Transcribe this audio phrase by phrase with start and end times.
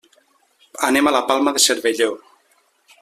[0.87, 2.09] Anem a la Palma de Cervelló.